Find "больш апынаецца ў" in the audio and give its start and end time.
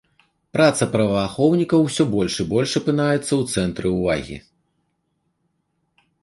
2.53-3.59